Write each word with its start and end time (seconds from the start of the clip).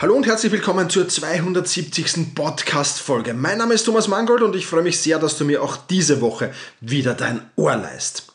Hallo 0.00 0.14
und 0.14 0.28
herzlich 0.28 0.52
willkommen 0.52 0.88
zur 0.88 1.08
270. 1.08 2.32
Podcast-Folge. 2.32 3.34
Mein 3.34 3.58
Name 3.58 3.74
ist 3.74 3.82
Thomas 3.82 4.06
Mangold 4.06 4.42
und 4.42 4.54
ich 4.54 4.64
freue 4.64 4.84
mich 4.84 5.00
sehr, 5.00 5.18
dass 5.18 5.36
du 5.36 5.44
mir 5.44 5.60
auch 5.60 5.76
diese 5.76 6.20
Woche 6.20 6.52
wieder 6.80 7.14
dein 7.14 7.40
Ohr 7.56 7.74
leist. 7.74 8.32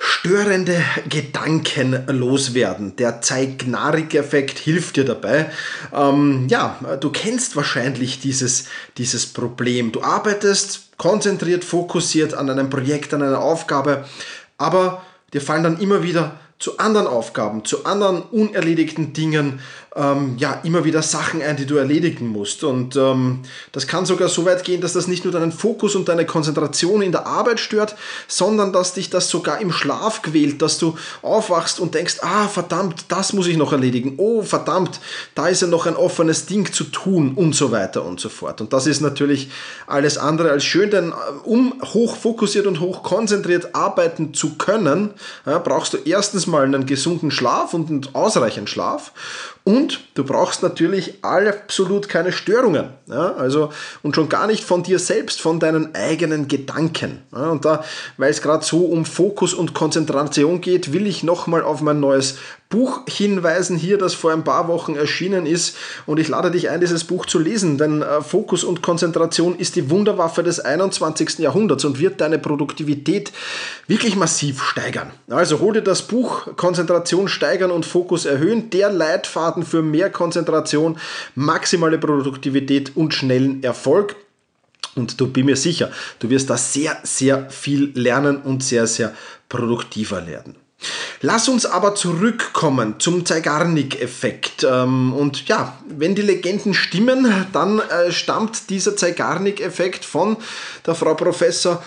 Störende 0.00 0.76
Gedanken 1.08 2.04
loswerden. 2.08 2.96
Der 2.96 3.20
Zeignarik-Effekt 3.20 4.58
hilft 4.58 4.96
dir 4.96 5.04
dabei. 5.04 5.52
Ähm, 5.92 6.48
ja, 6.48 6.80
du 6.98 7.10
kennst 7.10 7.54
wahrscheinlich 7.54 8.18
dieses, 8.18 8.64
dieses 8.98 9.24
Problem. 9.24 9.92
Du 9.92 10.02
arbeitest 10.02 10.98
konzentriert, 10.98 11.62
fokussiert 11.62 12.34
an 12.34 12.50
einem 12.50 12.70
Projekt, 12.70 13.14
an 13.14 13.22
einer 13.22 13.40
Aufgabe, 13.40 14.04
aber 14.58 15.04
dir 15.32 15.40
fallen 15.40 15.62
dann 15.62 15.78
immer 15.78 16.02
wieder 16.02 16.40
zu 16.58 16.78
anderen 16.78 17.06
Aufgaben, 17.06 17.64
zu 17.64 17.84
anderen 17.84 18.22
unerledigten 18.22 19.12
Dingen, 19.12 19.60
ähm, 19.96 20.34
ja, 20.38 20.60
immer 20.64 20.84
wieder 20.84 21.02
Sachen 21.02 21.40
ein, 21.40 21.56
die 21.56 21.66
du 21.66 21.76
erledigen 21.76 22.28
musst. 22.28 22.64
Und 22.64 22.96
ähm, 22.96 23.40
das 23.72 23.86
kann 23.86 24.06
sogar 24.06 24.28
so 24.28 24.44
weit 24.44 24.64
gehen, 24.64 24.80
dass 24.80 24.92
das 24.92 25.06
nicht 25.06 25.24
nur 25.24 25.32
deinen 25.32 25.52
Fokus 25.52 25.94
und 25.94 26.08
deine 26.08 26.26
Konzentration 26.26 27.02
in 27.02 27.12
der 27.12 27.26
Arbeit 27.26 27.60
stört, 27.60 27.94
sondern 28.26 28.72
dass 28.72 28.94
dich 28.94 29.10
das 29.10 29.28
sogar 29.28 29.60
im 29.60 29.72
Schlaf 29.72 30.22
quält, 30.22 30.62
dass 30.62 30.78
du 30.78 30.96
aufwachst 31.22 31.78
und 31.78 31.94
denkst, 31.94 32.16
ah, 32.22 32.48
verdammt, 32.48 33.06
das 33.08 33.32
muss 33.32 33.46
ich 33.46 33.56
noch 33.56 33.72
erledigen. 33.72 34.14
Oh, 34.16 34.42
verdammt, 34.42 35.00
da 35.34 35.46
ist 35.46 35.62
ja 35.62 35.68
noch 35.68 35.86
ein 35.86 35.96
offenes 35.96 36.46
Ding 36.46 36.72
zu 36.72 36.84
tun 36.84 37.32
und 37.34 37.54
so 37.54 37.70
weiter 37.70 38.04
und 38.04 38.18
so 38.18 38.28
fort. 38.28 38.60
Und 38.60 38.72
das 38.72 38.86
ist 38.86 39.00
natürlich 39.00 39.50
alles 39.86 40.18
andere 40.18 40.50
als 40.50 40.64
schön, 40.64 40.90
denn 40.90 41.10
äh, 41.10 41.14
um 41.44 41.80
hoch 41.84 42.16
fokussiert 42.16 42.66
und 42.66 42.80
hoch 42.80 43.02
konzentriert 43.04 43.74
arbeiten 43.74 44.34
zu 44.34 44.56
können, 44.56 45.10
ja, 45.46 45.58
brauchst 45.58 45.92
du 45.92 45.98
erstens 45.98 46.48
mal 46.48 46.64
einen 46.64 46.86
gesunden 46.86 47.30
Schlaf 47.30 47.74
und 47.74 47.90
einen 47.90 48.08
ausreichend 48.12 48.68
Schlaf 48.68 49.12
und 49.64 50.00
du 50.12 50.24
brauchst 50.24 50.62
natürlich 50.62 51.24
absolut 51.24 52.10
keine 52.10 52.32
Störungen. 52.32 52.90
Ja, 53.06 53.32
also, 53.34 53.70
und 54.02 54.14
schon 54.14 54.28
gar 54.28 54.46
nicht 54.46 54.62
von 54.62 54.82
dir 54.82 54.98
selbst, 54.98 55.40
von 55.40 55.58
deinen 55.58 55.94
eigenen 55.94 56.48
Gedanken. 56.48 57.22
Ja, 57.32 57.50
und 57.50 57.64
da, 57.64 57.82
weil 58.18 58.30
es 58.30 58.42
gerade 58.42 58.62
so 58.62 58.84
um 58.84 59.06
Fokus 59.06 59.54
und 59.54 59.72
Konzentration 59.72 60.60
geht, 60.60 60.92
will 60.92 61.06
ich 61.06 61.22
nochmal 61.22 61.62
auf 61.62 61.80
mein 61.80 61.98
neues 61.98 62.36
Buch 62.74 63.02
hinweisen 63.08 63.76
hier, 63.76 63.98
das 63.98 64.14
vor 64.14 64.32
ein 64.32 64.42
paar 64.42 64.66
Wochen 64.66 64.96
erschienen 64.96 65.46
ist. 65.46 65.76
Und 66.06 66.18
ich 66.18 66.26
lade 66.26 66.50
dich 66.50 66.70
ein, 66.70 66.80
dieses 66.80 67.04
Buch 67.04 67.24
zu 67.24 67.38
lesen, 67.38 67.78
denn 67.78 68.02
äh, 68.02 68.20
Fokus 68.20 68.64
und 68.64 68.82
Konzentration 68.82 69.56
ist 69.56 69.76
die 69.76 69.90
Wunderwaffe 69.90 70.42
des 70.42 70.58
21. 70.58 71.38
Jahrhunderts 71.38 71.84
und 71.84 72.00
wird 72.00 72.20
deine 72.20 72.38
Produktivität 72.38 73.32
wirklich 73.86 74.16
massiv 74.16 74.60
steigern. 74.62 75.12
Also 75.30 75.60
hol 75.60 75.74
dir 75.74 75.82
das 75.82 76.02
Buch 76.02 76.56
Konzentration 76.56 77.28
steigern 77.28 77.70
und 77.70 77.86
Fokus 77.86 78.24
erhöhen, 78.24 78.70
der 78.70 78.90
Leitfaden 78.90 79.53
für 79.62 79.82
mehr 79.82 80.10
Konzentration, 80.10 80.98
maximale 81.34 81.98
Produktivität 81.98 82.96
und 82.96 83.14
schnellen 83.14 83.62
Erfolg. 83.62 84.16
Und 84.96 85.20
du 85.20 85.28
bin 85.28 85.46
mir 85.46 85.56
sicher, 85.56 85.90
du 86.18 86.30
wirst 86.30 86.50
da 86.50 86.56
sehr, 86.56 86.98
sehr 87.02 87.50
viel 87.50 87.92
lernen 87.94 88.38
und 88.38 88.62
sehr, 88.62 88.86
sehr 88.86 89.14
produktiver 89.48 90.26
werden. 90.26 90.56
Lass 91.20 91.48
uns 91.48 91.64
aber 91.64 91.94
zurückkommen 91.94 92.96
zum 92.98 93.24
Zeigarnik-Effekt. 93.24 94.66
Ähm, 94.68 95.12
und 95.14 95.48
ja, 95.48 95.78
wenn 95.88 96.14
die 96.14 96.22
Legenden 96.22 96.74
stimmen, 96.74 97.46
dann 97.52 97.78
äh, 97.78 98.12
stammt 98.12 98.68
dieser 98.70 98.96
Zeigarnik-Effekt 98.96 100.04
von 100.04 100.36
der 100.86 100.94
Frau 100.94 101.14
Professor 101.14 101.82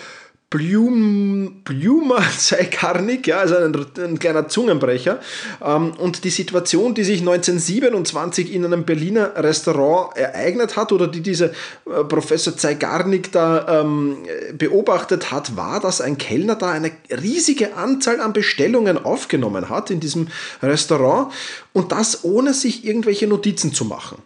Blum, 0.50 1.62
Blumer 1.66 2.22
Zeigarnik, 2.38 3.28
ja, 3.28 3.40
also 3.40 3.58
ein, 3.58 3.76
ein 3.98 4.18
kleiner 4.18 4.48
Zungenbrecher. 4.48 5.20
Ähm, 5.62 5.92
und 5.98 6.24
die 6.24 6.30
Situation, 6.30 6.94
die 6.94 7.04
sich 7.04 7.20
1927 7.20 8.54
in 8.54 8.64
einem 8.64 8.86
Berliner 8.86 9.34
Restaurant 9.36 10.16
ereignet 10.16 10.78
hat 10.78 10.94
oder 10.94 11.08
die 11.08 11.20
dieser 11.20 11.48
äh, 11.48 12.04
Professor 12.08 12.56
Zeigarnik 12.56 13.34
da 13.34 13.82
ähm, 13.82 14.20
beobachtet 14.58 15.32
hat, 15.32 15.58
war, 15.58 15.82
dass 15.82 16.00
ein 16.00 16.18
Kellner 16.18 16.56
da 16.56 16.72
eine 16.72 16.92
riesige 17.10 17.76
Anzahl 17.76 18.22
an 18.22 18.32
Bestellungen 18.32 19.04
aufgenommen 19.04 19.68
hat 19.70 19.92
in 19.92 20.00
diesem 20.00 20.30
Restaurant 20.64 21.34
und 21.74 21.92
das 21.92 22.24
ohne 22.24 22.54
sich 22.54 22.86
irgendwelche 22.86 23.28
Notizen 23.28 23.74
zu 23.74 23.84
machen. 23.84 24.20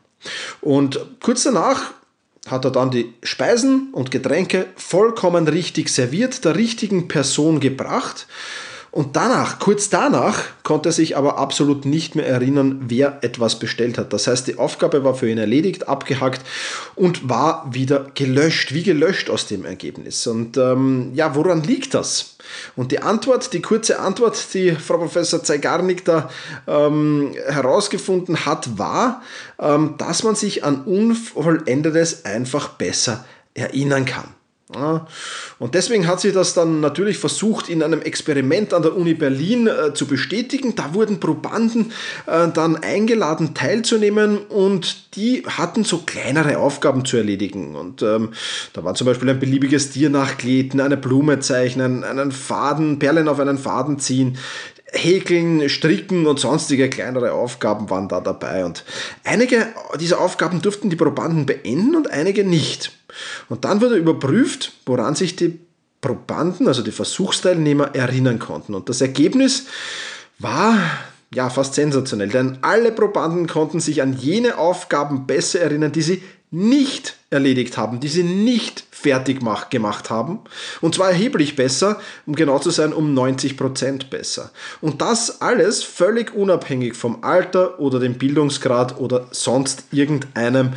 Und 0.61 1.03
kurz 1.19 1.41
danach 1.41 1.93
hat 2.47 2.65
er 2.65 2.71
dann 2.71 2.91
die 2.91 3.13
Speisen 3.23 3.89
und 3.91 4.11
Getränke 4.11 4.67
vollkommen 4.75 5.47
richtig 5.47 5.89
serviert, 5.89 6.43
der 6.43 6.55
richtigen 6.55 7.07
Person 7.07 7.59
gebracht. 7.59 8.27
Und 8.91 9.15
danach, 9.15 9.59
kurz 9.59 9.89
danach, 9.89 10.43
konnte 10.63 10.89
er 10.89 10.91
sich 10.91 11.15
aber 11.15 11.37
absolut 11.37 11.85
nicht 11.85 12.15
mehr 12.15 12.27
erinnern, 12.27 12.81
wer 12.87 13.19
etwas 13.23 13.57
bestellt 13.57 13.97
hat. 13.97 14.11
Das 14.11 14.27
heißt, 14.27 14.47
die 14.47 14.57
Aufgabe 14.57 15.05
war 15.05 15.15
für 15.15 15.29
ihn 15.29 15.37
erledigt, 15.37 15.87
abgehackt 15.87 16.41
und 16.95 17.29
war 17.29 17.73
wieder 17.73 18.07
gelöscht, 18.15 18.73
wie 18.73 18.83
gelöscht 18.83 19.29
aus 19.29 19.47
dem 19.47 19.63
Ergebnis. 19.63 20.27
Und 20.27 20.57
ähm, 20.57 21.11
ja, 21.13 21.35
woran 21.35 21.63
liegt 21.63 21.93
das? 21.93 22.35
Und 22.75 22.91
die 22.91 22.99
Antwort, 22.99 23.53
die 23.53 23.61
kurze 23.61 23.97
Antwort, 23.99 24.53
die 24.53 24.71
Frau 24.71 24.97
Professor 24.97 25.41
Zeigarnik 25.41 26.03
da 26.03 26.29
ähm, 26.67 27.33
herausgefunden 27.47 28.45
hat, 28.45 28.77
war, 28.77 29.21
ähm, 29.57 29.95
dass 29.99 30.23
man 30.23 30.35
sich 30.35 30.65
an 30.65 30.83
Unvollendetes 30.83 32.25
einfach 32.25 32.67
besser 32.69 33.23
erinnern 33.53 34.03
kann. 34.03 34.25
Und 35.59 35.75
deswegen 35.75 36.07
hat 36.07 36.21
sie 36.21 36.31
das 36.31 36.53
dann 36.53 36.79
natürlich 36.79 37.17
versucht, 37.17 37.69
in 37.69 37.83
einem 37.83 38.01
Experiment 38.01 38.73
an 38.73 38.81
der 38.81 38.95
Uni 38.95 39.13
Berlin 39.13 39.67
äh, 39.67 39.93
zu 39.93 40.05
bestätigen. 40.05 40.75
Da 40.75 40.93
wurden 40.93 41.19
Probanden 41.19 41.91
äh, 42.25 42.47
dann 42.53 42.77
eingeladen 42.77 43.53
teilzunehmen 43.53 44.37
und 44.37 45.15
die 45.15 45.43
hatten 45.45 45.83
so 45.83 45.99
kleinere 45.99 46.57
Aufgaben 46.57 47.05
zu 47.05 47.17
erledigen. 47.17 47.75
Und 47.75 48.01
ähm, 48.01 48.29
da 48.73 48.83
war 48.83 48.95
zum 48.95 49.07
Beispiel 49.07 49.29
ein 49.29 49.39
beliebiges 49.39 49.91
Tier 49.91 50.09
nachkleten, 50.09 50.79
eine 50.79 50.97
Blume 50.97 51.39
zeichnen, 51.39 52.03
einen 52.03 52.31
Faden, 52.31 52.99
Perlen 52.99 53.27
auf 53.27 53.39
einen 53.39 53.57
Faden 53.57 53.99
ziehen. 53.99 54.37
Häkeln, 54.93 55.69
Stricken 55.69 56.27
und 56.27 56.39
sonstige 56.39 56.89
kleinere 56.89 57.31
Aufgaben 57.31 57.89
waren 57.89 58.09
da 58.09 58.19
dabei. 58.19 58.65
Und 58.65 58.83
einige 59.23 59.67
dieser 59.99 60.19
Aufgaben 60.19 60.61
durften 60.61 60.89
die 60.89 60.97
Probanden 60.97 61.45
beenden 61.45 61.95
und 61.95 62.09
einige 62.11 62.43
nicht. 62.43 62.91
Und 63.49 63.65
dann 63.65 63.81
wurde 63.81 63.95
überprüft, 63.95 64.73
woran 64.85 65.15
sich 65.15 65.35
die 65.35 65.59
Probanden, 66.01 66.67
also 66.67 66.81
die 66.81 66.91
Versuchsteilnehmer, 66.91 67.95
erinnern 67.95 68.39
konnten. 68.39 68.73
Und 68.73 68.89
das 68.89 69.01
Ergebnis 69.01 69.67
war 70.39 70.77
ja 71.33 71.49
fast 71.49 71.75
sensationell, 71.75 72.29
denn 72.29 72.57
alle 72.61 72.91
Probanden 72.91 73.47
konnten 73.47 73.79
sich 73.79 74.01
an 74.01 74.13
jene 74.13 74.57
Aufgaben 74.57 75.27
besser 75.27 75.61
erinnern, 75.61 75.91
die 75.91 76.01
sie 76.01 76.23
nicht 76.49 77.15
erledigt 77.29 77.77
haben, 77.77 78.01
die 78.01 78.09
sie 78.09 78.23
nicht 78.23 78.83
fertig 78.91 79.39
gemacht 79.69 80.09
haben. 80.09 80.39
Und 80.81 80.95
zwar 80.95 81.09
erheblich 81.09 81.55
besser, 81.55 82.01
um 82.25 82.35
genau 82.35 82.59
zu 82.59 82.69
sein, 82.71 82.91
um 82.91 83.17
90% 83.17 84.09
besser. 84.09 84.51
Und 84.81 85.01
das 85.01 85.41
alles 85.41 85.81
völlig 85.81 86.35
unabhängig 86.35 86.95
vom 86.95 87.23
Alter 87.23 87.79
oder 87.79 87.99
dem 87.99 88.15
Bildungsgrad 88.15 88.99
oder 88.99 89.27
sonst 89.31 89.85
irgendeinem 89.91 90.73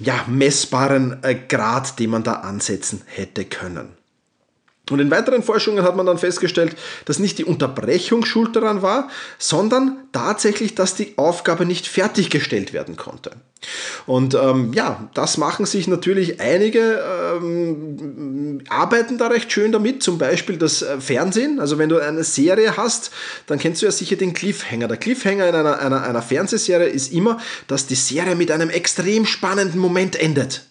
ja, 0.00 0.24
messbaren 0.26 1.22
äh, 1.22 1.34
Grad, 1.34 1.98
den 1.98 2.10
man 2.10 2.24
da 2.24 2.34
ansetzen 2.34 3.02
hätte 3.06 3.44
können. 3.44 3.99
Und 4.90 5.00
in 5.00 5.10
weiteren 5.10 5.42
Forschungen 5.42 5.84
hat 5.84 5.96
man 5.96 6.06
dann 6.06 6.18
festgestellt, 6.18 6.76
dass 7.04 7.18
nicht 7.18 7.38
die 7.38 7.44
Unterbrechung 7.44 8.24
schuld 8.24 8.56
daran 8.56 8.82
war, 8.82 9.08
sondern 9.38 9.98
tatsächlich, 10.12 10.74
dass 10.74 10.94
die 10.94 11.14
Aufgabe 11.16 11.66
nicht 11.66 11.86
fertiggestellt 11.86 12.72
werden 12.72 12.96
konnte. 12.96 13.32
Und 14.06 14.34
ähm, 14.34 14.72
ja, 14.72 15.08
das 15.12 15.36
machen 15.36 15.66
sich 15.66 15.86
natürlich 15.86 16.40
einige, 16.40 17.02
ähm, 17.36 18.62
arbeiten 18.70 19.18
da 19.18 19.28
recht 19.28 19.52
schön 19.52 19.70
damit, 19.70 20.02
zum 20.02 20.18
Beispiel 20.18 20.56
das 20.56 20.82
äh, 20.82 20.98
Fernsehen. 20.98 21.60
Also 21.60 21.76
wenn 21.78 21.90
du 21.90 21.98
eine 21.98 22.24
Serie 22.24 22.76
hast, 22.76 23.10
dann 23.46 23.58
kennst 23.58 23.82
du 23.82 23.86
ja 23.86 23.92
sicher 23.92 24.16
den 24.16 24.32
Cliffhanger. 24.32 24.88
Der 24.88 24.96
Cliffhanger 24.96 25.46
in 25.48 25.54
einer, 25.54 25.78
einer, 25.78 26.02
einer 26.02 26.22
Fernsehserie 26.22 26.88
ist 26.88 27.12
immer, 27.12 27.38
dass 27.66 27.86
die 27.86 27.94
Serie 27.94 28.34
mit 28.34 28.50
einem 28.50 28.70
extrem 28.70 29.26
spannenden 29.26 29.78
Moment 29.78 30.16
endet. 30.16 30.62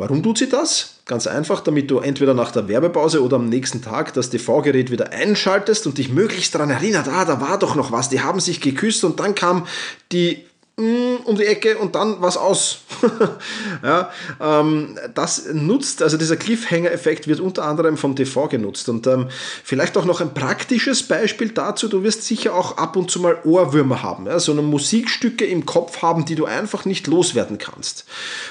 Warum 0.00 0.22
tut 0.22 0.38
sie 0.38 0.48
das? 0.48 0.94
Ganz 1.04 1.26
einfach, 1.26 1.60
damit 1.60 1.90
du 1.90 1.98
entweder 1.98 2.32
nach 2.32 2.52
der 2.52 2.68
Werbepause 2.68 3.22
oder 3.22 3.36
am 3.36 3.50
nächsten 3.50 3.82
Tag 3.82 4.14
das 4.14 4.30
TV-Gerät 4.30 4.90
wieder 4.90 5.12
einschaltest 5.12 5.86
und 5.86 5.98
dich 5.98 6.08
möglichst 6.08 6.54
daran 6.54 6.70
erinnert, 6.70 7.06
ah, 7.06 7.26
da 7.26 7.42
war 7.42 7.58
doch 7.58 7.74
noch 7.74 7.92
was, 7.92 8.08
die 8.08 8.22
haben 8.22 8.40
sich 8.40 8.62
geküsst 8.62 9.04
und 9.04 9.20
dann 9.20 9.34
kam 9.34 9.66
die 10.10 10.46
um 10.76 11.36
die 11.36 11.44
Ecke 11.44 11.76
und 11.78 11.94
dann 11.94 12.16
was 12.20 12.36
aus. 12.36 12.78
ja, 13.82 14.10
ähm, 14.40 14.98
das 15.14 15.46
nutzt, 15.52 16.02
also 16.02 16.16
dieser 16.16 16.36
Cliffhanger-Effekt 16.36 17.28
wird 17.28 17.40
unter 17.40 17.64
anderem 17.64 17.96
vom 17.96 18.16
TV 18.16 18.48
genutzt. 18.48 18.88
Und 18.88 19.06
ähm, 19.06 19.28
vielleicht 19.62 19.96
auch 19.96 20.04
noch 20.04 20.20
ein 20.20 20.32
praktisches 20.32 21.02
Beispiel 21.02 21.50
dazu, 21.50 21.88
du 21.88 22.02
wirst 22.02 22.22
sicher 22.22 22.54
auch 22.54 22.78
ab 22.78 22.96
und 22.96 23.10
zu 23.10 23.20
mal 23.20 23.38
Ohrwürmer 23.44 24.02
haben, 24.02 24.26
ja, 24.26 24.38
so 24.38 24.52
eine 24.52 24.62
Musikstücke 24.62 25.44
im 25.44 25.66
Kopf 25.66 26.02
haben, 26.02 26.24
die 26.24 26.34
du 26.34 26.46
einfach 26.46 26.84
nicht 26.84 27.06
loswerden 27.06 27.58
kannst. 27.58 28.06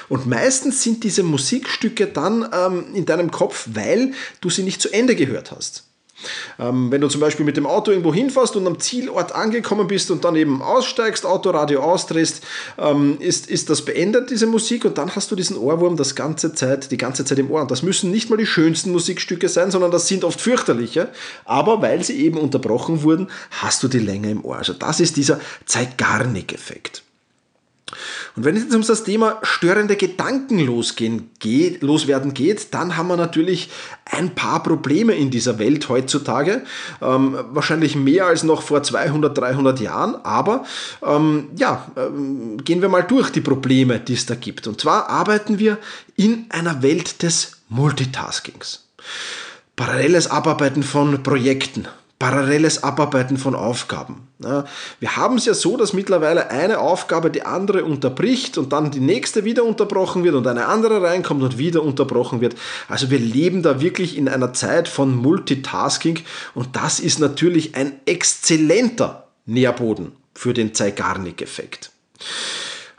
Und 0.08 0.26
meistens 0.26 0.82
sind 0.82 1.02
diese 1.04 1.22
Musikstücke 1.22 2.06
dann 2.06 2.48
ähm, 2.52 2.94
in 2.94 3.06
deinem 3.06 3.30
Kopf, 3.30 3.68
weil 3.72 4.12
du 4.40 4.50
sie 4.50 4.62
nicht 4.62 4.80
zu 4.80 4.92
Ende 4.92 5.16
gehört 5.16 5.50
hast. 5.50 5.89
Ähm, 6.58 6.90
wenn 6.90 7.00
du 7.00 7.08
zum 7.08 7.20
Beispiel 7.20 7.44
mit 7.44 7.56
dem 7.56 7.66
Auto 7.66 7.90
irgendwo 7.90 8.12
hinfährst 8.12 8.56
und 8.56 8.66
am 8.66 8.78
Zielort 8.78 9.34
angekommen 9.34 9.86
bist 9.86 10.10
und 10.10 10.24
dann 10.24 10.36
eben 10.36 10.62
aussteigst, 10.62 11.26
Autoradio 11.26 11.82
ausdrehst, 11.82 12.44
ähm, 12.78 13.16
ist, 13.20 13.48
ist 13.48 13.70
das 13.70 13.84
beendet, 13.84 14.30
diese 14.30 14.46
Musik, 14.46 14.84
und 14.84 14.98
dann 14.98 15.14
hast 15.14 15.30
du 15.30 15.36
diesen 15.36 15.56
Ohrwurm 15.56 15.96
das 15.96 16.14
ganze 16.14 16.54
Zeit, 16.54 16.90
die 16.90 16.96
ganze 16.96 17.24
Zeit 17.24 17.38
im 17.38 17.50
Ohr. 17.50 17.62
Und 17.62 17.70
das 17.70 17.82
müssen 17.82 18.10
nicht 18.10 18.30
mal 18.30 18.36
die 18.36 18.46
schönsten 18.46 18.92
Musikstücke 18.92 19.48
sein, 19.48 19.70
sondern 19.70 19.90
das 19.90 20.08
sind 20.08 20.24
oft 20.24 20.40
fürchterliche. 20.40 21.08
Aber 21.44 21.82
weil 21.82 22.02
sie 22.04 22.16
eben 22.24 22.38
unterbrochen 22.38 23.02
wurden, 23.02 23.28
hast 23.50 23.82
du 23.82 23.88
die 23.88 23.98
Länge 23.98 24.30
im 24.30 24.44
Ohr. 24.44 24.56
Also 24.56 24.72
das 24.72 25.00
ist 25.00 25.16
dieser 25.16 25.40
Zeigarnik-Effekt. 25.66 27.02
Und 28.36 28.44
wenn 28.44 28.56
es 28.56 28.64
jetzt 28.64 28.74
um 28.74 28.82
das 28.82 29.04
Thema 29.04 29.38
störende 29.42 29.96
Gedanken 29.96 30.58
losgehen, 30.58 31.30
geht, 31.38 31.82
loswerden 31.82 32.34
geht, 32.34 32.72
dann 32.74 32.96
haben 32.96 33.08
wir 33.08 33.16
natürlich 33.16 33.70
ein 34.04 34.34
paar 34.34 34.62
Probleme 34.62 35.14
in 35.14 35.30
dieser 35.30 35.58
Welt 35.58 35.88
heutzutage. 35.88 36.62
Ähm, 37.02 37.36
wahrscheinlich 37.50 37.96
mehr 37.96 38.26
als 38.26 38.42
noch 38.42 38.62
vor 38.62 38.82
200, 38.82 39.36
300 39.36 39.80
Jahren. 39.80 40.16
Aber 40.24 40.64
ähm, 41.04 41.48
ja, 41.56 41.90
ähm, 41.96 42.58
gehen 42.64 42.82
wir 42.82 42.88
mal 42.88 43.02
durch 43.02 43.30
die 43.30 43.40
Probleme, 43.40 43.98
die 43.98 44.14
es 44.14 44.26
da 44.26 44.34
gibt. 44.34 44.66
Und 44.66 44.80
zwar 44.80 45.08
arbeiten 45.08 45.58
wir 45.58 45.78
in 46.16 46.46
einer 46.50 46.82
Welt 46.82 47.22
des 47.22 47.58
Multitaskings. 47.68 48.84
Paralleles 49.76 50.30
Abarbeiten 50.30 50.82
von 50.82 51.22
Projekten, 51.22 51.88
paralleles 52.20 52.84
Abarbeiten 52.84 53.38
von 53.38 53.54
Aufgaben. 53.54 54.28
wir 54.38 55.16
haben 55.16 55.38
es 55.38 55.46
ja 55.46 55.54
so, 55.54 55.78
dass 55.78 55.94
mittlerweile 55.94 56.50
eine 56.50 56.78
Aufgabe 56.78 57.30
die 57.30 57.46
andere 57.46 57.82
unterbricht 57.84 58.58
und 58.58 58.74
dann 58.74 58.90
die 58.90 59.00
nächste 59.00 59.44
wieder 59.44 59.64
unterbrochen 59.64 60.22
wird 60.22 60.34
und 60.34 60.46
eine 60.46 60.66
andere 60.66 61.02
reinkommt 61.02 61.42
und 61.42 61.56
wieder 61.56 61.82
unterbrochen 61.82 62.42
wird. 62.42 62.56
Also 62.88 63.10
wir 63.10 63.18
leben 63.18 63.62
da 63.62 63.80
wirklich 63.80 64.18
in 64.18 64.28
einer 64.28 64.52
Zeit 64.52 64.86
von 64.86 65.16
Multitasking 65.16 66.20
und 66.54 66.76
das 66.76 67.00
ist 67.00 67.20
natürlich 67.20 67.74
ein 67.74 67.94
exzellenter 68.04 69.26
Nährboden 69.46 70.12
für 70.34 70.52
den 70.52 70.74
Zeigarnik-Effekt. 70.74 71.90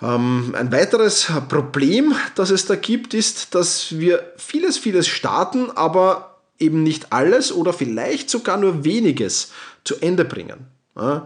Ähm, 0.02 0.56
ein 0.58 0.72
weiteres 0.72 1.32
Problem, 1.48 2.16
das 2.34 2.50
es 2.50 2.66
da 2.66 2.76
gibt, 2.76 3.14
ist, 3.14 3.54
dass 3.54 4.00
wir 4.00 4.34
vieles, 4.38 4.80
vieles 4.80 5.08
starten, 5.08 5.70
aber 5.76 6.31
eben 6.62 6.84
nicht 6.84 7.12
alles 7.12 7.52
oder 7.52 7.74
vielleicht 7.74 8.30
sogar 8.30 8.58
nur 8.58 8.84
weniges 8.84 9.52
zu 9.84 9.96
Ende 10.00 10.26
bringen. 10.26 10.68
Ja, 10.94 11.26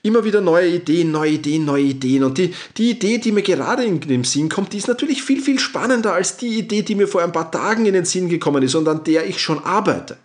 immer 0.00 0.24
wieder 0.24 0.40
neue 0.40 0.68
Ideen, 0.68 1.10
neue 1.10 1.32
Ideen, 1.32 1.66
neue 1.66 1.82
Ideen. 1.82 2.24
Und 2.24 2.38
die, 2.38 2.54
die 2.78 2.92
Idee, 2.92 3.18
die 3.18 3.30
mir 3.30 3.42
gerade 3.42 3.84
in 3.84 4.00
den 4.00 4.24
Sinn 4.24 4.48
kommt, 4.48 4.72
die 4.72 4.78
ist 4.78 4.88
natürlich 4.88 5.22
viel, 5.22 5.42
viel 5.42 5.58
spannender 5.58 6.14
als 6.14 6.38
die 6.38 6.58
Idee, 6.58 6.80
die 6.80 6.94
mir 6.94 7.06
vor 7.06 7.22
ein 7.22 7.30
paar 7.30 7.50
Tagen 7.50 7.84
in 7.84 7.92
den 7.92 8.06
Sinn 8.06 8.30
gekommen 8.30 8.62
ist 8.62 8.74
und 8.74 8.88
an 8.88 9.04
der 9.04 9.26
ich 9.26 9.38
schon 9.38 9.62
arbeite. 9.64 10.16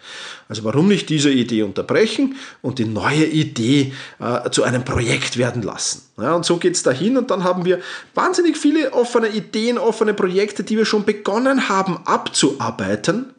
Also 0.48 0.63
warum 0.63 0.88
nicht 0.88 1.10
diese 1.10 1.30
Idee 1.30 1.63
unterbrechen 1.63 2.38
und 2.62 2.80
die 2.80 2.86
neue 2.86 3.25
Idee 3.25 3.92
äh, 4.19 4.50
zu 4.51 4.63
einem 4.63 4.86
Projekt 4.86 5.38
werden 5.38 5.63
lassen. 5.63 6.03
Ja, 6.18 6.33
und 6.36 6.45
so 6.45 6.56
geht 6.56 6.75
es 6.75 6.83
dahin 6.83 7.18
und 7.18 7.30
dann 7.30 7.44
haben 7.44 7.65
wir 7.65 7.81
wahnsinnig 8.15 8.56
viele 8.56 8.94
offene 8.94 9.27
Ideen, 9.27 9.77
offene 9.77 10.13
Projekte, 10.13 10.63
die 10.63 10.77
wir 10.77 10.86
schon 10.86 11.03
begonnen 11.03 11.68
haben 11.68 12.00
abzuarbeiten 12.06 13.33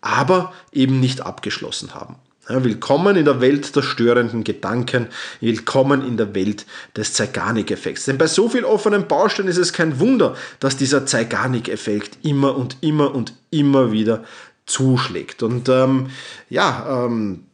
aber 0.00 0.52
eben 0.72 1.00
nicht 1.00 1.20
abgeschlossen 1.20 1.94
haben. 1.94 2.16
Willkommen 2.50 3.16
in 3.16 3.26
der 3.26 3.42
Welt 3.42 3.76
der 3.76 3.82
störenden 3.82 4.42
Gedanken, 4.42 5.08
willkommen 5.40 6.06
in 6.06 6.16
der 6.16 6.34
Welt 6.34 6.64
des 6.96 7.12
Zeigarnik-Effekts. 7.12 8.06
Denn 8.06 8.16
bei 8.16 8.26
so 8.26 8.48
vielen 8.48 8.64
offenen 8.64 9.06
Baustellen 9.06 9.50
ist 9.50 9.58
es 9.58 9.74
kein 9.74 10.00
Wunder, 10.00 10.34
dass 10.58 10.78
dieser 10.78 11.04
Zeigarnik-Effekt 11.04 12.24
immer 12.24 12.56
und 12.56 12.78
immer 12.80 13.14
und 13.14 13.34
immer 13.50 13.92
wieder 13.92 14.24
zuschlägt. 14.64 15.42
Und 15.42 15.68
ähm, 15.68 16.08
ja, 16.48 17.04
ähm, 17.04 17.44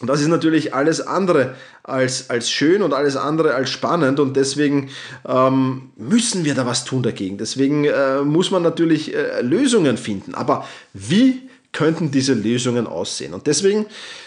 das 0.00 0.22
ist 0.22 0.28
natürlich 0.28 0.74
alles 0.74 1.00
andere 1.00 1.56
als, 1.82 2.30
als 2.30 2.50
schön 2.50 2.82
und 2.82 2.94
alles 2.94 3.16
andere 3.16 3.54
als 3.54 3.68
spannend 3.68 4.20
und 4.20 4.36
deswegen 4.36 4.90
ähm, 5.26 5.90
müssen 5.96 6.44
wir 6.44 6.54
da 6.54 6.64
was 6.64 6.84
tun 6.84 7.02
dagegen. 7.02 7.36
Deswegen 7.36 7.84
äh, 7.84 8.22
muss 8.22 8.50
man 8.50 8.62
natürlich 8.62 9.14
äh, 9.14 9.42
Lösungen 9.42 9.96
finden. 9.98 10.34
Aber 10.34 10.66
wie 10.94 11.47
könnten 11.72 12.10
diese 12.10 12.34
Lösungen 12.34 12.86
aussehen. 12.86 13.34
Und 13.34 13.46
deswegen, 13.46 13.86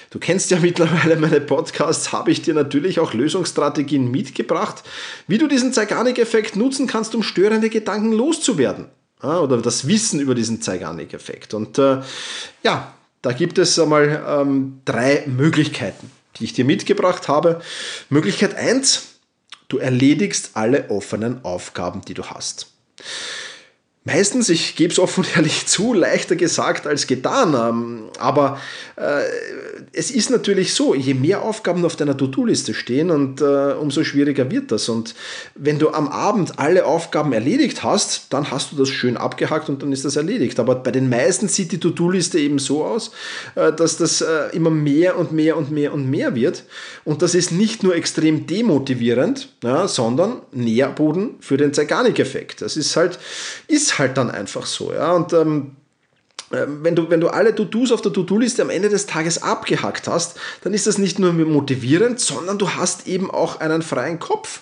du 0.10 0.20
kennst 0.20 0.52
ja 0.52 0.60
mittlerweile 0.62 1.16
meine 1.16 1.42
Podcasts, 1.42 2.12
habe 2.12 2.32
ich 2.32 2.42
dir 2.42 2.54
natürlich 2.54 3.00
auch 3.00 3.14
Lösungsstrategien 3.14 4.10
mitgebracht, 4.10 4.84
wie 5.28 5.38
du 5.38 5.48
diesen 5.48 5.74
Zeigarnik-Effekt 5.74 6.56
nutzen 6.56 6.88
kannst, 6.88 7.16
um 7.16 7.24
störende 7.24 7.70
Gedanken 7.70 8.12
loszuwerden. 8.12 8.86
Oder 9.22 9.58
das 9.58 9.88
Wissen 9.88 10.20
über 10.20 10.34
diesen 10.34 10.62
Zeigarnik-Effekt. 10.62 11.54
Und 11.54 11.78
äh, 11.78 12.02
ja, 12.64 12.94
da 13.22 13.32
gibt 13.34 13.60
es 13.60 13.78
einmal 13.78 14.24
ähm, 14.28 14.82
drei 14.84 15.24
Möglichkeiten, 15.28 16.10
die 16.38 16.46
ich 16.46 16.54
dir 16.54 16.66
mitgebracht 16.66 17.28
habe. 17.28 17.62
Möglichkeit 18.10 18.56
1, 18.56 19.20
du 19.68 19.78
erledigst 19.78 20.52
alle 20.56 20.90
offenen 20.90 21.46
Aufgaben, 21.46 22.02
die 22.02 22.16
du 22.16 22.26
hast. 22.26 22.72
Meistens, 24.04 24.50
ich 24.50 24.76
gebe 24.76 24.92
es 24.92 24.98
offen 24.98 25.24
und 25.24 25.38
ehrlich 25.38 25.68
zu, 25.68 25.94
leichter 25.94 26.36
gesagt 26.36 26.88
als 26.88 27.06
getan. 27.06 27.54
Ähm, 27.54 28.10
aber 28.18 28.60
äh, 28.96 29.22
es 29.94 30.10
ist 30.10 30.32
natürlich 30.32 30.74
so, 30.74 30.96
je 30.96 31.14
mehr 31.14 31.44
Aufgaben 31.44 31.86
auf 31.86 31.96
deiner 31.98 32.18
To-Do-Liste 32.18 32.74
stehen 32.74 33.12
und 33.12 33.42
äh, 33.42 33.74
umso 33.74 34.04
schwieriger 34.04 34.50
wird 34.50 34.72
das. 34.72 34.90
Und 34.90 35.14
wenn 35.54 35.78
du 35.78 35.92
am 35.92 36.08
Abend 36.08 36.58
alle 36.58 36.86
Aufgaben 36.86 37.32
erledigt 37.32 37.84
hast, 37.84 38.34
dann 38.34 38.50
hast 38.50 38.72
du 38.72 38.76
das 38.76 38.90
schön 38.90 39.18
abgehakt 39.18 39.70
und 39.70 39.84
dann 39.84 39.92
ist 39.92 40.04
das 40.04 40.16
erledigt. 40.16 40.60
Aber 40.60 40.74
bei 40.76 40.90
den 40.90 41.08
meisten 41.08 41.48
sieht 41.48 41.72
die 41.72 41.80
To-Do-Liste 41.80 42.40
eben 42.40 42.58
so 42.58 42.84
aus, 42.84 43.12
äh, 43.54 43.72
dass 43.72 43.98
das 43.98 44.22
äh, 44.22 44.48
immer 44.54 44.72
mehr 44.72 45.16
und 45.16 45.32
mehr 45.32 45.58
und 45.58 45.70
mehr 45.70 45.94
und 45.94 46.10
mehr 46.10 46.34
wird. 46.34 46.64
Und 47.04 47.22
das 47.22 47.36
ist 47.36 47.52
nicht 47.52 47.84
nur 47.84 47.96
extrem 47.96 48.48
demotivierend, 48.48 49.50
ja, 49.64 49.88
sondern 49.88 50.42
Nährboden 50.52 51.36
für 51.40 51.58
den 51.58 51.72
Zeigarnik-Effekt. 51.72 52.64
Das 52.64 52.78
ist 52.78 52.96
halt, 52.96 53.20
ist 53.68 53.91
halt 54.00 54.18
dann 54.18 54.32
einfach 54.32 54.66
so. 54.66 54.94
Ja? 54.94 55.14
Und 55.14 55.34
ähm, 55.34 55.76
äh, 56.52 56.66
wenn 56.68 56.96
du, 56.96 57.10
wenn 57.10 57.22
du 57.22 57.30
alle 57.30 57.56
To-Dos 57.56 57.92
auf 57.92 58.02
der 58.02 58.14
To-Do-Liste 58.14 58.62
am 58.62 58.70
Ende 58.70 58.90
des 58.90 59.06
Tages 59.06 59.42
abgehackt 59.42 60.08
hast, 60.08 60.40
dann 60.64 60.74
ist 60.74 60.88
das 60.88 60.98
nicht 60.98 61.20
nur 61.20 61.34
motivierend, 61.34 62.20
sondern 62.20 62.58
du 62.58 62.70
hast 62.72 63.08
eben 63.08 63.32
auch 63.32 63.60
einen 63.60 63.82
freien 63.82 64.20
Kopf. 64.20 64.62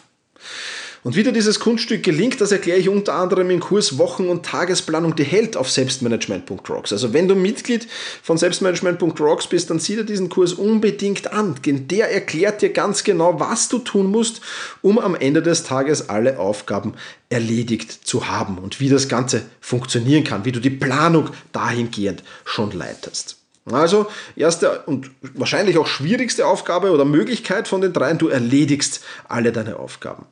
Und 1.04 1.16
wie 1.16 1.24
dir 1.24 1.32
dieses 1.32 1.60
Kunststück 1.62 2.04
gelingt, 2.04 2.42
das 2.42 2.52
erkläre 2.52 2.78
ich 2.78 2.90
unter 2.90 3.14
anderem 3.14 3.50
im 3.50 3.62
Kurs 3.62 3.98
Wochen- 3.98 4.28
und 4.28 4.46
Tagesplanung 4.46 5.16
die 5.16 5.24
Held 5.24 5.56
auf 5.56 5.70
selbstmanagement.rocks. 5.72 6.92
Also 6.92 7.14
wenn 7.14 7.28
du 7.28 7.36
Mitglied 7.36 7.88
von 8.22 8.38
selbstmanagement.rocks 8.38 9.48
bist, 9.48 9.70
dann 9.70 9.80
sieh 9.80 9.96
dir 9.96 10.04
diesen 10.04 10.28
Kurs 10.28 10.54
unbedingt 10.54 11.32
an. 11.32 11.56
Denn 11.66 11.88
der 11.88 12.12
erklärt 12.12 12.62
dir 12.62 12.70
ganz 12.70 13.06
genau, 13.06 13.40
was 13.40 13.70
du 13.70 13.80
tun 13.80 14.08
musst, 14.08 14.42
um 14.82 15.00
am 15.00 15.16
Ende 15.16 15.42
des 15.42 15.64
Tages 15.64 16.10
alle 16.10 16.38
Aufgaben 16.38 16.94
erledigt 17.30 18.06
zu 18.06 18.28
haben 18.28 18.58
und 18.58 18.82
wie 18.82 18.90
das 18.90 19.08
Ganze 19.08 19.44
funktionieren 19.62 20.26
kann, 20.26 20.44
wie 20.44 20.52
du 20.52 20.60
die 20.60 20.70
Planung 20.70 21.30
dahingehend 21.54 22.24
schon 22.44 22.72
leitest. 22.72 23.38
Also, 23.72 24.08
erste 24.36 24.80
und 24.82 25.12
wahrscheinlich 25.22 25.78
auch 25.78 25.88
schwierigste 25.88 26.48
Aufgabe 26.48 26.92
oder 26.92 27.06
Möglichkeit 27.06 27.68
von 27.68 27.82
den 27.82 27.94
dreien, 27.94 28.18
du 28.18 28.28
erledigst 28.28 29.02
alle 29.28 29.52
deine 29.52 29.78
Aufgaben. 29.78 30.26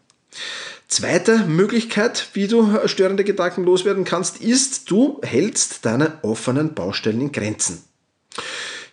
Zweite 0.87 1.39
Möglichkeit, 1.45 2.29
wie 2.33 2.47
du 2.47 2.87
störende 2.87 3.23
Gedanken 3.23 3.63
loswerden 3.63 4.05
kannst, 4.05 4.41
ist, 4.41 4.89
du 4.89 5.19
hältst 5.21 5.85
deine 5.85 6.19
offenen 6.21 6.73
Baustellen 6.73 7.21
in 7.21 7.31
Grenzen. 7.31 7.83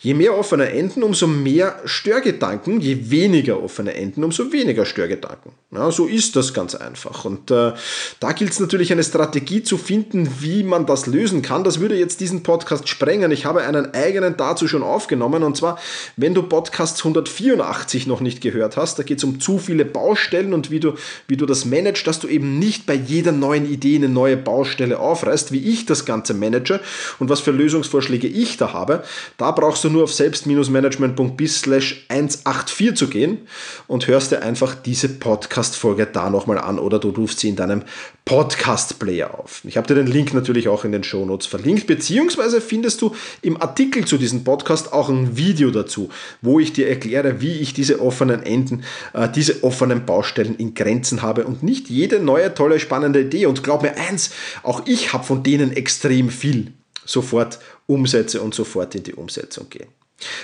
Je 0.04 0.12
mehr 0.12 0.36
offene 0.36 0.68
Enden, 0.68 1.02
umso 1.02 1.26
mehr 1.26 1.80
Störgedanken, 1.86 2.78
je 2.78 3.10
weniger 3.10 3.62
offene 3.62 3.94
Enden, 3.94 4.22
umso 4.22 4.52
weniger 4.52 4.84
Störgedanken. 4.84 5.52
Ja, 5.70 5.90
so 5.90 6.04
ist 6.04 6.36
das 6.36 6.52
ganz 6.52 6.74
einfach. 6.74 7.24
Und 7.24 7.50
äh, 7.50 7.72
da 8.20 8.32
gilt 8.32 8.52
es 8.52 8.60
natürlich 8.60 8.92
eine 8.92 9.02
Strategie 9.02 9.62
zu 9.62 9.78
finden, 9.78 10.28
wie 10.40 10.62
man 10.62 10.84
das 10.84 11.06
lösen 11.06 11.40
kann. 11.40 11.64
Das 11.64 11.80
würde 11.80 11.98
jetzt 11.98 12.20
diesen 12.20 12.42
Podcast 12.42 12.86
sprengen. 12.86 13.30
Ich 13.30 13.46
habe 13.46 13.62
einen 13.62 13.94
eigenen 13.94 14.36
dazu 14.36 14.68
schon 14.68 14.82
aufgenommen. 14.82 15.42
Und 15.42 15.56
zwar, 15.56 15.78
wenn 16.18 16.34
du 16.34 16.42
Podcast 16.42 16.98
184 16.98 18.06
noch 18.06 18.20
nicht 18.20 18.42
gehört 18.42 18.76
hast, 18.76 18.98
da 18.98 19.04
geht 19.04 19.18
es 19.18 19.24
um 19.24 19.40
zu 19.40 19.58
viele 19.58 19.86
Baustellen 19.86 20.52
und 20.52 20.70
wie 20.70 20.80
du, 20.80 20.92
wie 21.28 21.38
du 21.38 21.46
das 21.46 21.64
managst, 21.64 22.06
dass 22.06 22.20
du 22.20 22.28
eben 22.28 22.58
nicht 22.58 22.84
bei 22.84 22.94
jeder 22.94 23.32
neuen 23.32 23.64
Idee 23.72 23.96
eine 23.96 24.10
neue 24.10 24.36
Baustelle 24.36 24.98
aufreißt, 24.98 25.50
wie 25.50 25.72
ich 25.72 25.86
das 25.86 26.04
Ganze 26.04 26.34
manage 26.34 26.80
und 27.20 27.30
was 27.30 27.40
für 27.40 27.52
Lösungsvorschläge 27.52 28.28
ich 28.28 28.58
da 28.58 28.74
habe. 28.74 29.02
Da 29.38 29.50
brauchst 29.50 29.82
du 29.82 29.93
nur 29.94 30.04
auf 30.04 30.12
selbst-management.bis 30.12 31.60
slash 31.60 32.04
184 32.08 32.94
zu 32.94 33.08
gehen 33.08 33.38
und 33.86 34.06
hörst 34.06 34.32
dir 34.32 34.42
einfach 34.42 34.74
diese 34.74 35.08
Podcast-Folge 35.08 36.06
da 36.06 36.28
nochmal 36.28 36.58
an 36.58 36.78
oder 36.78 36.98
du 36.98 37.08
rufst 37.08 37.40
sie 37.40 37.48
in 37.48 37.56
deinem 37.56 37.82
Podcast-Player 38.26 39.38
auf. 39.38 39.62
Ich 39.64 39.76
habe 39.76 39.86
dir 39.86 39.94
den 39.94 40.06
Link 40.06 40.34
natürlich 40.34 40.68
auch 40.68 40.84
in 40.84 40.92
den 40.92 41.04
Shownotes 41.04 41.46
verlinkt, 41.46 41.86
beziehungsweise 41.86 42.60
findest 42.60 43.00
du 43.00 43.14
im 43.42 43.60
Artikel 43.60 44.04
zu 44.04 44.18
diesem 44.18 44.44
Podcast 44.44 44.92
auch 44.92 45.08
ein 45.08 45.36
Video 45.36 45.70
dazu, 45.70 46.10
wo 46.42 46.60
ich 46.60 46.72
dir 46.72 46.88
erkläre, 46.88 47.40
wie 47.40 47.60
ich 47.60 47.72
diese 47.72 48.00
offenen 48.00 48.42
Enden, 48.42 48.84
äh, 49.12 49.28
diese 49.28 49.62
offenen 49.62 50.04
Baustellen 50.04 50.56
in 50.56 50.74
Grenzen 50.74 51.22
habe 51.22 51.44
und 51.44 51.62
nicht 51.62 51.88
jede 51.88 52.18
neue, 52.20 52.52
tolle, 52.54 52.80
spannende 52.80 53.20
Idee. 53.20 53.46
Und 53.46 53.62
glaub 53.62 53.82
mir 53.82 53.96
eins, 53.96 54.30
auch 54.62 54.82
ich 54.86 55.12
habe 55.12 55.24
von 55.24 55.42
denen 55.42 55.72
extrem 55.72 56.30
viel 56.30 56.72
sofort 57.04 57.58
umsetze 57.86 58.40
und 58.40 58.54
sofort 58.54 58.94
in 58.94 59.02
die 59.02 59.14
Umsetzung 59.14 59.68
gehe. 59.70 59.86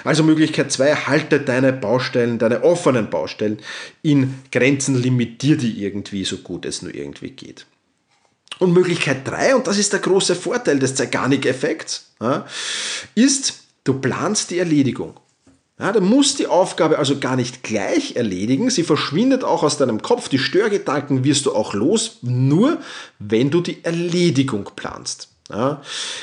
Also 0.04 0.22
Möglichkeit 0.22 0.72
2, 0.72 0.94
halte 0.94 1.40
deine 1.40 1.72
Baustellen, 1.72 2.38
deine 2.38 2.64
offenen 2.64 3.08
Baustellen 3.08 3.58
in 4.02 4.34
Grenzen, 4.50 5.00
limitier 5.00 5.56
die 5.56 5.82
irgendwie 5.82 6.24
so 6.24 6.38
gut 6.38 6.66
es 6.66 6.82
nur 6.82 6.94
irgendwie 6.94 7.30
geht. 7.30 7.66
Und 8.58 8.72
Möglichkeit 8.72 9.26
3, 9.26 9.54
und 9.54 9.66
das 9.66 9.78
ist 9.78 9.92
der 9.92 10.00
große 10.00 10.34
Vorteil 10.34 10.78
des 10.78 10.94
Zeigarnik-Effekts, 10.94 12.12
ist, 13.14 13.54
du 13.84 13.94
planst 13.94 14.50
die 14.50 14.58
Erledigung. 14.58 15.14
Ja, 15.78 15.92
du 15.92 16.02
musst 16.02 16.38
die 16.38 16.46
Aufgabe 16.46 16.98
also 16.98 17.18
gar 17.18 17.36
nicht 17.36 17.62
gleich 17.62 18.16
erledigen. 18.16 18.68
Sie 18.68 18.82
verschwindet 18.82 19.44
auch 19.44 19.62
aus 19.62 19.78
deinem 19.78 20.02
Kopf. 20.02 20.28
Die 20.28 20.38
Störgedanken 20.38 21.24
wirst 21.24 21.46
du 21.46 21.54
auch 21.54 21.72
los, 21.72 22.18
nur 22.20 22.82
wenn 23.18 23.50
du 23.50 23.62
die 23.62 23.82
Erledigung 23.82 24.68
planst. 24.76 25.29
Ja. 25.50 25.83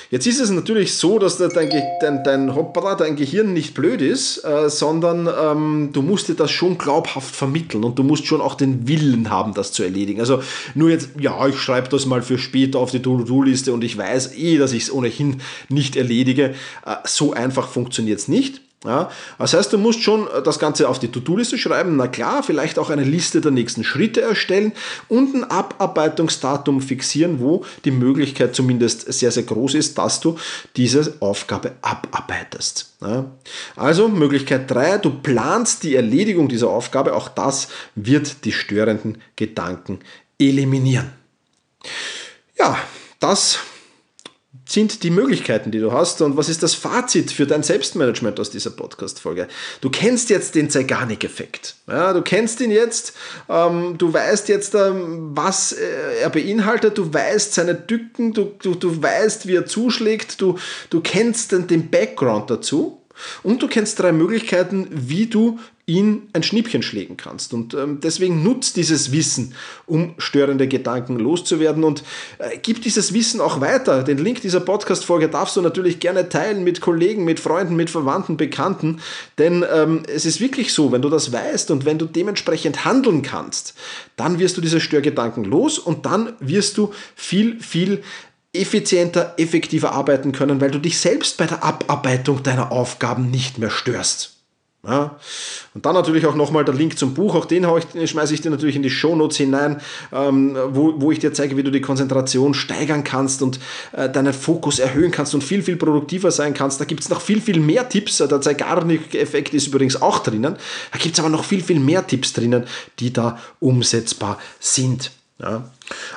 Jetzt 0.09 0.25
ist 0.25 0.39
es 0.39 0.49
natürlich 0.49 0.95
so, 0.95 1.19
dass 1.19 1.37
dein, 1.37 1.69
dein, 2.01 2.23
dein, 2.23 2.55
hoppala, 2.55 2.95
dein 2.95 3.15
Gehirn 3.15 3.53
nicht 3.53 3.73
blöd 3.73 4.01
ist, 4.01 4.43
äh, 4.45 4.69
sondern 4.69 5.27
ähm, 5.27 5.89
du 5.91 6.01
musst 6.01 6.29
dir 6.29 6.35
das 6.35 6.51
schon 6.51 6.77
glaubhaft 6.77 7.35
vermitteln 7.35 7.83
und 7.83 7.99
du 7.99 8.03
musst 8.03 8.25
schon 8.25 8.39
auch 8.39 8.55
den 8.55 8.87
Willen 8.87 9.29
haben, 9.29 9.53
das 9.53 9.73
zu 9.73 9.83
erledigen. 9.83 10.21
Also 10.21 10.41
nur 10.75 10.89
jetzt, 10.89 11.09
ja, 11.19 11.45
ich 11.47 11.57
schreibe 11.57 11.89
das 11.89 12.05
mal 12.05 12.21
für 12.21 12.37
später 12.37 12.79
auf 12.79 12.91
die 12.91 13.01
To-Do-Liste 13.01 13.73
und 13.73 13.83
ich 13.83 13.97
weiß 13.97 14.37
eh, 14.37 14.57
dass 14.57 14.71
ich 14.71 14.83
es 14.83 14.93
ohnehin 14.93 15.41
nicht 15.67 15.97
erledige. 15.97 16.55
Äh, 16.85 16.95
so 17.03 17.33
einfach 17.33 17.67
funktioniert 17.67 18.19
es 18.19 18.27
nicht. 18.27 18.61
Ja, 18.85 19.09
das 19.39 19.55
heißt, 19.55 19.73
du 19.73 19.79
musst 19.79 20.03
schon 20.03 20.27
das 20.45 20.59
Ganze 20.59 20.87
auf 20.87 20.99
die 20.99 21.07
To-Do-Liste 21.07 21.57
schreiben, 21.57 21.95
na 21.95 22.07
klar, 22.07 22.43
vielleicht 22.43 22.77
auch 22.77 22.91
eine 22.91 23.03
Liste 23.03 23.41
der 23.41 23.49
nächsten 23.49 23.83
Schritte 23.83 24.21
erstellen 24.21 24.71
und 25.07 25.33
ein 25.33 25.43
Abarbeitungsdatum 25.43 26.81
fixieren, 26.81 27.39
wo 27.39 27.65
die 27.85 27.91
Möglichkeit 27.91 28.55
zumindest 28.55 29.11
sehr, 29.11 29.31
sehr 29.31 29.43
groß 29.43 29.73
ist, 29.73 29.97
dass 29.97 30.19
du 30.19 30.37
diese 30.75 31.15
Aufgabe 31.21 31.71
abarbeitest. 31.81 32.93
Ja, 33.01 33.25
also 33.75 34.09
Möglichkeit 34.09 34.69
3, 34.69 34.99
du 34.99 35.09
planst 35.09 35.81
die 35.81 35.95
Erledigung 35.95 36.47
dieser 36.47 36.69
Aufgabe, 36.69 37.15
auch 37.15 37.29
das 37.29 37.69
wird 37.95 38.45
die 38.45 38.51
störenden 38.51 39.17
Gedanken 39.35 39.99
eliminieren. 40.37 41.09
Ja, 42.59 42.77
das 43.19 43.57
sind 44.67 45.03
die 45.03 45.09
Möglichkeiten, 45.09 45.71
die 45.71 45.79
du 45.79 45.93
hast 45.93 46.21
und 46.21 46.35
was 46.35 46.49
ist 46.49 46.61
das 46.61 46.73
Fazit 46.73 47.31
für 47.31 47.47
dein 47.47 47.63
Selbstmanagement 47.63 48.37
aus 48.39 48.49
dieser 48.49 48.71
Podcast-Folge? 48.71 49.47
Du 49.79 49.89
kennst 49.89 50.29
jetzt 50.29 50.55
den 50.55 50.69
Zeigarnik-Effekt. 50.69 51.75
Ja, 51.87 52.11
du 52.11 52.21
kennst 52.21 52.59
ihn 52.59 52.71
jetzt, 52.71 53.13
ähm, 53.47 53.97
du 53.97 54.13
weißt 54.13 54.49
jetzt, 54.49 54.75
ähm, 54.75 55.31
was 55.33 55.71
äh, 55.71 56.19
er 56.21 56.29
beinhaltet, 56.29 56.97
du 56.97 57.13
weißt 57.13 57.53
seine 57.53 57.87
Tücken, 57.87 58.33
du, 58.33 58.51
du, 58.61 58.75
du 58.75 59.01
weißt, 59.01 59.47
wie 59.47 59.55
er 59.55 59.65
zuschlägt, 59.65 60.41
du, 60.41 60.59
du 60.89 60.99
kennst 60.99 61.53
den, 61.53 61.67
den 61.67 61.89
Background 61.89 62.49
dazu. 62.49 63.01
Und 63.41 63.63
du 63.63 63.67
kennst 63.67 63.99
drei 63.99 64.11
Möglichkeiten, 64.11 64.87
wie 64.91 65.25
du 65.25 65.59
ihn 65.87 66.27
ein 66.33 66.43
Schnippchen 66.43 66.83
schlägen 66.83 67.15
kannst. 67.15 67.53
Und 67.53 67.73
ähm, 67.73 67.99
deswegen 68.01 68.43
nutzt 68.43 68.75
dieses 68.75 69.13
Wissen, 69.13 69.55
um 69.85 70.15
störende 70.17 70.67
Gedanken 70.67 71.17
loszuwerden 71.17 71.85
und 71.85 72.03
äh, 72.39 72.57
gib 72.61 72.81
dieses 72.81 73.13
Wissen 73.13 73.39
auch 73.39 73.61
weiter. 73.61 74.03
Den 74.03 74.17
Link 74.17 74.41
dieser 74.41 74.59
Podcast-Folge 74.59 75.29
darfst 75.29 75.55
du 75.55 75.61
natürlich 75.61 76.01
gerne 76.01 76.27
teilen 76.27 76.65
mit 76.65 76.81
Kollegen, 76.81 77.23
mit 77.23 77.39
Freunden, 77.39 77.77
mit 77.77 77.89
Verwandten, 77.89 78.35
Bekannten, 78.35 78.99
denn 79.37 79.65
ähm, 79.73 80.03
es 80.13 80.25
ist 80.25 80.41
wirklich 80.41 80.73
so, 80.73 80.91
wenn 80.91 81.01
du 81.01 81.09
das 81.09 81.31
weißt 81.31 81.71
und 81.71 81.85
wenn 81.85 81.97
du 81.97 82.05
dementsprechend 82.05 82.83
handeln 82.83 83.21
kannst, 83.21 83.73
dann 84.17 84.39
wirst 84.39 84.57
du 84.57 84.61
diese 84.61 84.81
Störgedanken 84.81 85.45
los 85.45 85.79
und 85.79 86.05
dann 86.05 86.33
wirst 86.41 86.77
du 86.77 86.91
viel, 87.15 87.61
viel 87.61 88.03
effizienter, 88.51 89.35
effektiver 89.37 89.93
arbeiten 89.93 90.33
können, 90.33 90.59
weil 90.59 90.71
du 90.71 90.79
dich 90.79 90.99
selbst 90.99 91.37
bei 91.37 91.45
der 91.45 91.63
Abarbeitung 91.63 92.43
deiner 92.43 92.73
Aufgaben 92.73 93.31
nicht 93.31 93.57
mehr 93.57 93.69
störst. 93.69 94.36
Ja. 94.85 95.19
Und 95.73 95.85
dann 95.85 95.95
natürlich 95.95 96.25
auch 96.25 96.35
nochmal 96.35 96.63
der 96.63 96.73
Link 96.73 96.97
zum 96.97 97.13
Buch, 97.13 97.35
auch 97.35 97.45
den 97.45 97.65
schmeiße 97.65 98.33
ich 98.33 98.41
dir 98.41 98.51
natürlich 98.51 98.75
in 98.75 98.83
die 98.83 98.89
Shownotes 98.89 99.37
hinein, 99.37 99.81
ähm, 100.13 100.55
wo, 100.69 100.93
wo 100.97 101.11
ich 101.11 101.19
dir 101.19 101.33
zeige, 101.33 101.57
wie 101.57 101.63
du 101.63 101.71
die 101.71 101.81
Konzentration 101.81 102.53
steigern 102.53 103.03
kannst 103.03 103.41
und 103.41 103.59
äh, 103.91 104.09
deinen 104.09 104.33
Fokus 104.33 104.79
erhöhen 104.79 105.11
kannst 105.11 105.33
und 105.33 105.43
viel, 105.43 105.61
viel 105.61 105.75
produktiver 105.75 106.31
sein 106.31 106.53
kannst. 106.53 106.79
Da 106.79 106.85
gibt 106.85 107.01
es 107.01 107.09
noch 107.09 107.21
viel, 107.21 107.41
viel 107.41 107.59
mehr 107.59 107.89
Tipps. 107.89 108.17
Der 108.17 108.41
Zeigarnik-Effekt 108.41 109.53
ist 109.53 109.67
übrigens 109.67 110.01
auch 110.01 110.19
drinnen. 110.19 110.55
Da 110.91 110.99
gibt 110.99 111.15
es 111.15 111.19
aber 111.19 111.29
noch 111.29 111.43
viel, 111.43 111.63
viel 111.63 111.79
mehr 111.79 112.05
Tipps 112.05 112.33
drinnen, 112.33 112.63
die 112.99 113.11
da 113.11 113.39
umsetzbar 113.59 114.37
sind. 114.59 115.11
Ja. 115.39 115.69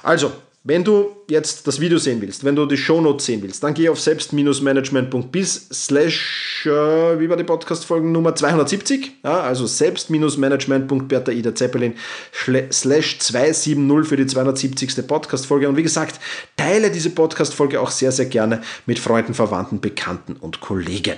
Also, 0.03 0.33
wenn 0.63 0.85
du 0.85 1.17
jetzt 1.29 1.67
das 1.67 1.81
Video 1.81 1.97
sehen 1.97 2.21
willst, 2.21 2.45
wenn 2.45 2.55
du 2.55 2.67
die 2.67 2.77
Shownotes 2.77 3.25
sehen 3.25 3.43
willst, 3.43 3.63
dann 3.65 3.73
geh 3.73 3.89
auf 3.89 3.99
selbst-management.bis 3.99 5.69
slash, 5.73 6.67
äh, 6.67 7.19
wie 7.19 7.31
war 7.31 7.39
die 7.39 7.45
Podcast-Folgen 7.45 8.13
Nummer 8.13 8.35
270? 8.35 9.13
Ja, 9.25 9.41
also 9.41 9.67
selbst-management.bertha 9.67 11.33
Ida 11.33 11.55
Zeppelin 11.55 11.95
slash 12.71 13.19
270 13.21 14.07
für 14.07 14.17
die 14.17 14.27
270. 14.27 15.07
Podcast-Folge. 15.07 15.67
Und 15.67 15.79
wie 15.79 15.83
gesagt, 15.83 16.21
teile 16.57 16.91
diese 16.91 17.11
Podcast-Folge 17.11 17.81
auch 17.81 17.91
sehr, 17.91 18.13
sehr 18.13 18.27
gerne 18.27 18.61
mit 18.85 18.99
Freunden, 18.99 19.33
Verwandten, 19.33 19.81
Bekannten 19.81 20.35
und 20.35 20.61
Kollegen. 20.61 21.17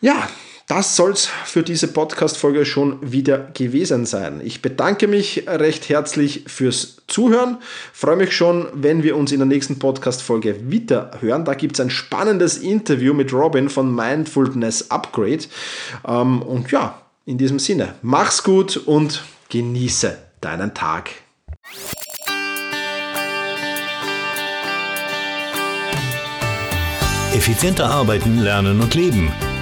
Ja, 0.00 0.28
das 0.72 0.96
soll 0.96 1.10
es 1.10 1.26
für 1.26 1.62
diese 1.62 1.86
Podcast-Folge 1.86 2.64
schon 2.64 2.96
wieder 3.02 3.36
gewesen 3.52 4.06
sein. 4.06 4.40
Ich 4.42 4.62
bedanke 4.62 5.06
mich 5.06 5.44
recht 5.46 5.90
herzlich 5.90 6.44
fürs 6.46 6.96
Zuhören. 7.08 7.58
Freue 7.92 8.16
mich 8.16 8.32
schon, 8.32 8.68
wenn 8.72 9.02
wir 9.02 9.18
uns 9.18 9.32
in 9.32 9.38
der 9.38 9.46
nächsten 9.46 9.78
Podcast-Folge 9.78 10.70
wieder 10.70 11.10
hören. 11.20 11.44
Da 11.44 11.52
gibt 11.52 11.74
es 11.74 11.80
ein 11.80 11.90
spannendes 11.90 12.56
Interview 12.56 13.12
mit 13.12 13.34
Robin 13.34 13.68
von 13.68 13.94
Mindfulness 13.94 14.90
Upgrade. 14.90 15.44
Ähm, 16.08 16.40
und 16.40 16.70
ja, 16.70 17.02
in 17.26 17.36
diesem 17.36 17.58
Sinne, 17.58 17.96
mach's 18.00 18.42
gut 18.42 18.78
und 18.78 19.24
genieße 19.50 20.16
deinen 20.40 20.72
Tag. 20.72 21.10
Effizienter 27.34 27.90
arbeiten, 27.90 28.38
lernen 28.38 28.80
und 28.80 28.94
leben 28.94 29.30